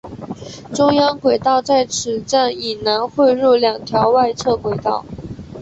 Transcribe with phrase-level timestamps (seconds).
[0.73, 5.05] 中央轨道在此站以南汇入两条外侧轨道。